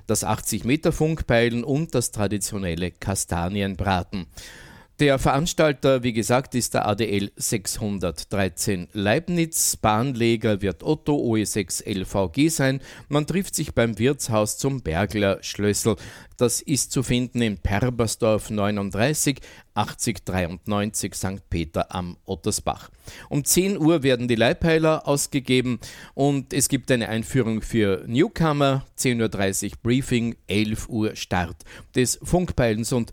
[0.05, 4.27] das 80-Meter-Funkpeilen und das traditionelle Kastanienbraten.
[4.99, 9.75] Der Veranstalter, wie gesagt, ist der ADL 613 Leibniz.
[9.75, 12.81] Bahnleger wird Otto OE6 LVG sein.
[13.07, 15.97] Man trifft sich beim Wirtshaus zum Bergler Schlössel.
[16.37, 19.37] Das ist zu finden in Perbersdorf 39
[19.75, 21.47] 8093 St.
[21.47, 22.89] Peter am Ottersbach.
[23.29, 25.79] Um 10 Uhr werden die Leihpeiler ausgegeben
[26.15, 31.57] und es gibt eine Einführung für Newcomer, 10.30 Uhr Briefing, 11 Uhr Start
[31.93, 33.11] des Funkpeilens und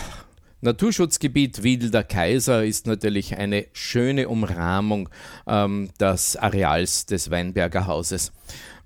[0.60, 5.08] Naturschutzgebiet Wilder Kaiser ist natürlich eine schöne Umrahmung
[5.46, 8.32] ähm, des Areals des Weinberger Hauses.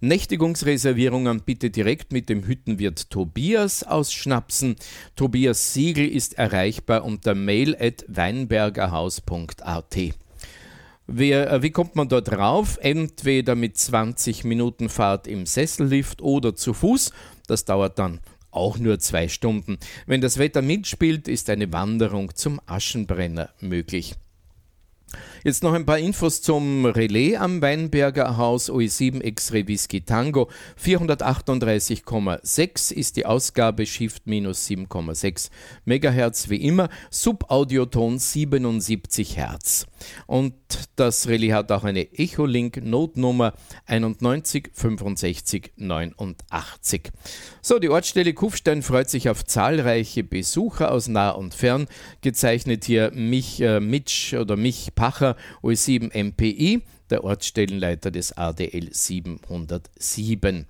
[0.00, 4.76] Nächtigungsreservierungen bitte direkt mit dem Hüttenwirt Tobias ausschnapsen.
[5.16, 9.96] Tobias Siegel ist erreichbar unter mail at weinbergerhaus.at.
[11.06, 12.78] Wer, äh, wie kommt man dort rauf?
[12.82, 17.12] Entweder mit 20 Minuten Fahrt im Sessellift oder zu Fuß.
[17.46, 18.20] Das dauert dann
[18.52, 19.78] auch nur zwei Stunden.
[20.06, 24.14] Wenn das Wetter mitspielt, ist eine Wanderung zum Aschenbrenner möglich.
[25.44, 30.48] Jetzt noch ein paar Infos zum Relais am Weinberger Haus OE7 X-Ray Whisky Tango.
[30.80, 35.50] 438,6 ist die Ausgabe, Shift minus 7,6
[35.84, 39.86] MHz wie immer, Subaudioton 77 Hertz.
[40.28, 40.54] Und
[40.94, 43.54] das Relais hat auch eine Echolink Notnummer
[43.86, 47.10] 91 65 89.
[47.62, 51.88] So, die Ortsstelle Kufstein freut sich auf zahlreiche Besucher aus nah und fern.
[52.20, 55.31] Gezeichnet hier mich äh, Mitsch oder mich Pacher,
[55.62, 60.66] OE7 MPI, der Ortsstellenleiter des ADL 707.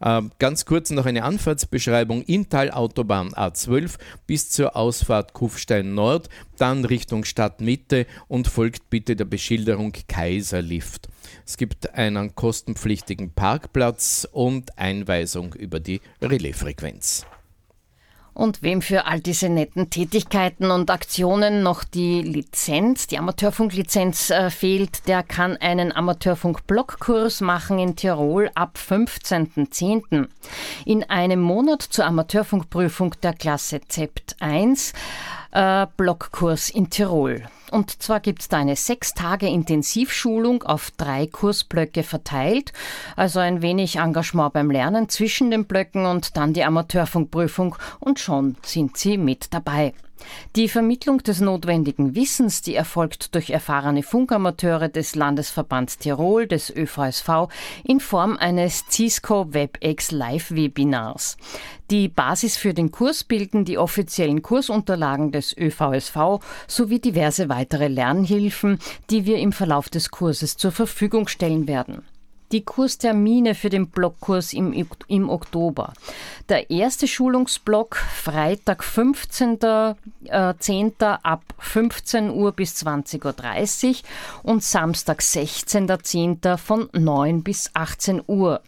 [0.00, 2.22] Äh, ganz kurz noch eine Anfahrtsbeschreibung.
[2.22, 9.92] Inntal-Autobahn A12 bis zur Ausfahrt Kufstein Nord, dann Richtung Stadtmitte und folgt bitte der Beschilderung
[10.08, 11.08] Kaiserlift.
[11.46, 17.26] Es gibt einen kostenpflichtigen Parkplatz und Einweisung über die Relaisfrequenz.
[18.40, 24.48] Und wem für all diese netten Tätigkeiten und Aktionen noch die Lizenz, die Amateurfunklizenz äh,
[24.48, 30.26] fehlt, der kann einen Amateurfunk-Blockkurs machen in Tirol ab 15.10.
[30.86, 34.94] In einem Monat zur Amateurfunkprüfung der Klasse ZEPT 1
[35.52, 37.44] äh, Blockkurs in Tirol.
[37.70, 42.72] Und zwar gibt es da eine sechs Tage Intensivschulung auf drei Kursblöcke verteilt,
[43.16, 48.56] also ein wenig Engagement beim Lernen zwischen den Blöcken und dann die Amateurfunkprüfung und schon
[48.64, 49.94] sind Sie mit dabei.
[50.56, 57.48] Die Vermittlung des notwendigen Wissens, die erfolgt durch erfahrene Funkamateure des Landesverbands Tirol, des ÖVSV,
[57.84, 61.36] in Form eines Cisco WebEx Live-Webinars.
[61.90, 68.78] Die Basis für den Kurs bilden die offiziellen Kursunterlagen des ÖVSV sowie diverse weitere Lernhilfen,
[69.10, 72.02] die wir im Verlauf des Kurses zur Verfügung stellen werden
[72.52, 74.72] die Kurstermine für den Blockkurs im,
[75.08, 75.92] im Oktober.
[76.48, 79.96] Der erste Schulungsblock Freitag 15.10.
[81.00, 83.94] Äh, ab 15 Uhr bis 20.30 Uhr
[84.42, 86.56] und Samstag 16.10.
[86.56, 88.60] von 9 bis 18 Uhr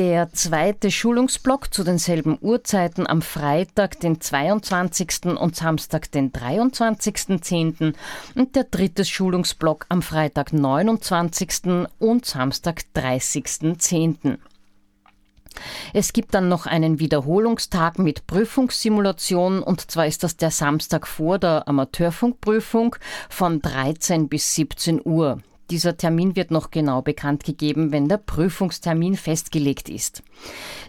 [0.00, 5.26] der zweite Schulungsblock zu denselben Uhrzeiten am Freitag, den 22.
[5.38, 7.92] und Samstag, den 23.10.
[8.34, 11.86] und der dritte Schulungsblock am Freitag, 29.
[11.98, 14.38] und Samstag, 30.10.
[15.92, 21.38] Es gibt dann noch einen Wiederholungstag mit Prüfungssimulation und zwar ist das der Samstag vor
[21.38, 22.96] der Amateurfunkprüfung
[23.28, 25.42] von 13 bis 17 Uhr.
[25.70, 30.24] Dieser Termin wird noch genau bekannt gegeben, wenn der Prüfungstermin festgelegt ist.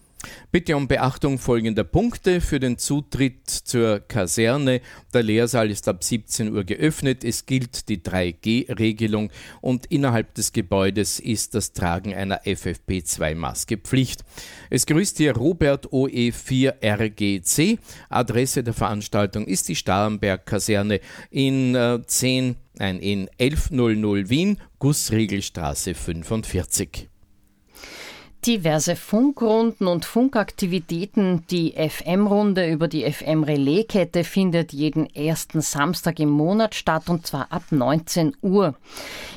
[0.52, 4.82] Bitte um Beachtung folgender Punkte für den Zutritt zur Kaserne.
[5.14, 7.24] Der Lehrsaal ist ab 17 Uhr geöffnet.
[7.24, 14.24] Es gilt die 3G-Regelung und innerhalb des Gebäudes ist das Tragen einer FFP2-Maske Pflicht.
[14.70, 17.80] Es grüßt hier Robert OE4RGC.
[18.10, 21.00] Adresse der Veranstaltung ist die Starnberg-Kaserne
[21.30, 27.11] in äh, 10, nein, in 1100 Wien, Gussriegelstraße 45
[28.46, 31.44] diverse Funkrunden und Funkaktivitäten.
[31.50, 37.64] Die FM-Runde über die FM-Relais-Kette findet jeden ersten Samstag im Monat statt und zwar ab
[37.70, 38.76] 19 Uhr.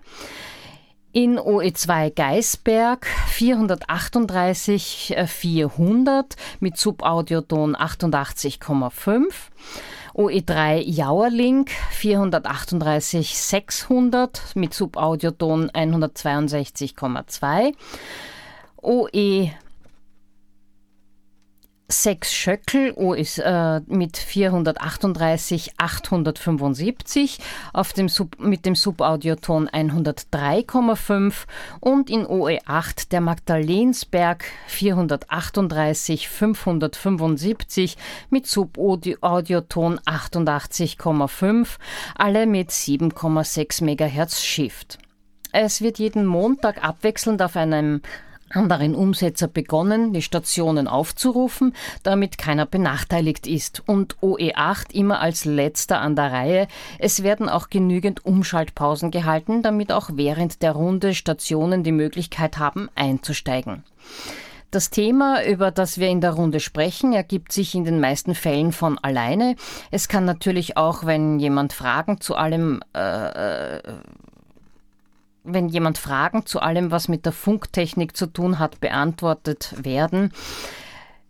[1.15, 9.23] in OE2 Geisberg 438 400 mit Subaudioton 88,5.
[10.17, 17.73] OE3 Jauerlink 438 600 mit Subaudioton 162,2.
[18.83, 19.53] OE
[21.89, 27.39] 6 Schöckel OS, äh, mit 438 875
[27.73, 31.45] auf dem Sub, mit dem Subaudioton 103,5
[31.81, 37.97] und in OE8 der Magdalensberg 438 575
[38.31, 41.79] mit Subaudioton 88,5,
[42.15, 44.99] alle mit 7,6 MHz Shift.
[45.53, 48.01] Es wird jeden Montag abwechselnd auf einem
[48.55, 53.83] anderen Umsetzer begonnen, die Stationen aufzurufen, damit keiner benachteiligt ist.
[53.87, 56.69] Und OE8 immer als letzter an der Reihe.
[56.99, 62.89] Es werden auch genügend Umschaltpausen gehalten, damit auch während der Runde Stationen die Möglichkeit haben,
[62.95, 63.85] einzusteigen.
[64.75, 68.73] Das Thema, über das wir in der Runde sprechen, ergibt sich in den meisten Fällen
[68.73, 69.55] von alleine.
[69.93, 73.83] Es kann natürlich auch, wenn jemand Fragen zu allem äh, äh
[75.45, 80.33] wenn jemand Fragen zu allem, was mit der Funktechnik zu tun hat, beantwortet werden.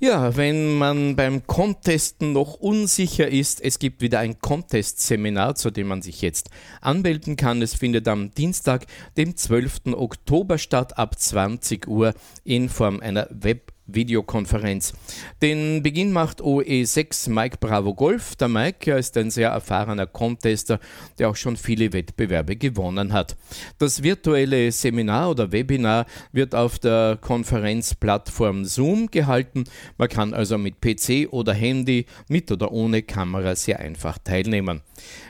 [0.00, 5.86] Ja, wenn man beim Contesten noch unsicher ist, es gibt wieder ein Contest-Seminar, zu dem
[5.86, 7.62] man sich jetzt anmelden kann.
[7.62, 9.94] Es findet am Dienstag, dem 12.
[9.94, 12.12] Oktober statt, ab 20 Uhr
[12.42, 14.94] in Form einer Web- Videokonferenz.
[15.42, 18.36] Den Beginn macht OE6 Mike Bravo Golf.
[18.36, 20.80] Der Mike ist ein sehr erfahrener Contester,
[21.18, 23.36] der auch schon viele Wettbewerbe gewonnen hat.
[23.78, 29.64] Das virtuelle Seminar oder Webinar wird auf der Konferenzplattform Zoom gehalten.
[29.98, 34.80] Man kann also mit PC oder Handy, mit oder ohne Kamera sehr einfach teilnehmen.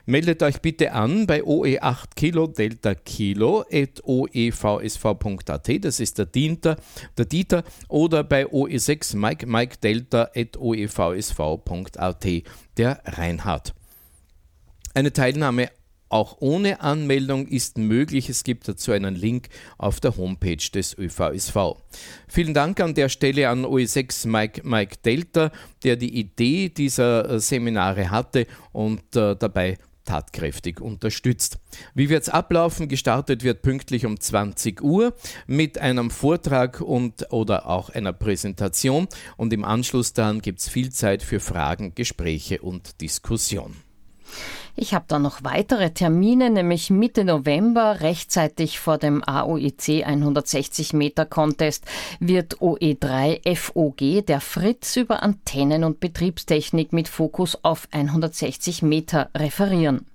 [0.07, 6.77] Meldet euch bitte an bei OE8 Kilo Delta Kilo at oevsv.at, das ist der Dieter,
[7.17, 12.27] der Dieter, oder bei OE6 Mike Mike Delta at oevsv.at,
[12.77, 13.75] der Reinhard.
[14.95, 15.71] Eine Teilnahme
[16.15, 18.29] auch ohne Anmeldung ist möglich.
[18.29, 19.49] Es gibt dazu einen Link
[19.79, 21.57] auf der Homepage des ÖVSV.
[22.29, 25.51] Vielen Dank an der Stelle an OE6 Mike, Mike Delta,
[25.83, 31.59] der die Idee dieser äh, Seminare hatte und äh, dabei tatkräftig unterstützt.
[31.95, 32.87] Wie wird es ablaufen?
[32.87, 35.15] Gestartet wird pünktlich um 20 Uhr
[35.49, 40.93] mit einem Vortrag und oder auch einer Präsentation und im Anschluss daran gibt es viel
[40.93, 43.75] Zeit für Fragen, Gespräche und Diskussion.
[44.77, 51.27] Ich habe da noch weitere Termine, nämlich Mitte November, rechtzeitig vor dem AOIC 160 Meter
[51.27, 51.85] Contest,
[52.19, 60.07] wird OE3 FOG der Fritz über Antennen und Betriebstechnik mit Fokus auf 160 Meter referieren.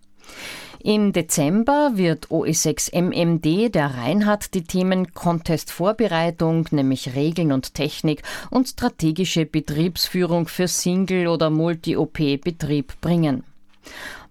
[0.82, 8.24] Im Dezember wird OE6 MMD der Reinhard die Themen Contest Vorbereitung, nämlich Regeln und Technik
[8.50, 13.44] und strategische Betriebsführung für Single- oder Multi-OP-Betrieb bringen.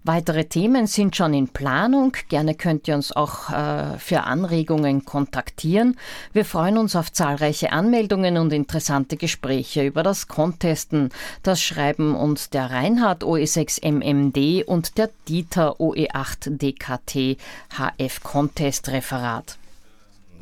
[0.03, 2.15] Weitere Themen sind schon in Planung.
[2.29, 5.97] Gerne könnt ihr uns auch äh, für Anregungen kontaktieren.
[6.31, 11.09] Wir freuen uns auf zahlreiche Anmeldungen und interessante Gespräche über das Contesten.
[11.43, 17.37] Das schreiben uns der Reinhard OE6MMD und der Dieter OE8DKT
[17.77, 19.57] HF Contest Referat.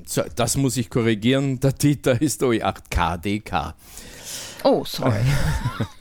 [0.06, 1.60] So, das muss ich korrigieren.
[1.60, 3.74] Der Dieter ist OE8KDK.
[4.64, 5.22] Oh, sorry.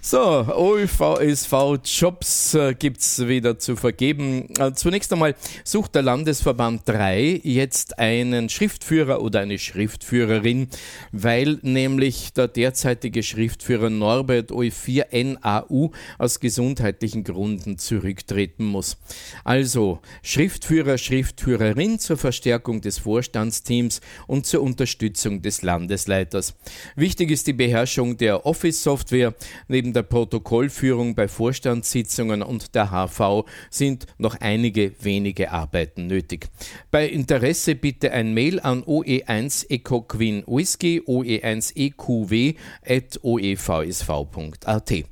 [0.00, 4.48] So, OEVSV Jobs äh, gibt es wieder zu vergeben.
[4.58, 5.34] Äh, zunächst einmal
[5.64, 10.68] sucht der Landesverband 3 jetzt einen Schriftführer oder eine Schriftführerin,
[11.12, 18.96] weil nämlich der derzeitige Schriftführer Norbert OE4 NAU aus gesundheitlichen Gründen zurücktreten muss.
[19.42, 26.54] Also Schriftführer, Schriftführerin zur Verstärkung des Vorstandsteams und zur Unterstützung des Landesleiters.
[26.96, 29.33] Wichtig ist die Beherrschung der Office-Software.
[29.68, 36.48] Neben der Protokollführung bei Vorstandssitzungen und der HV sind noch einige wenige Arbeiten nötig.
[36.90, 42.54] Bei Interesse bitte ein Mail an oe1 ecoquin whisky oe1 eqw
[42.86, 45.04] at oevsv.at.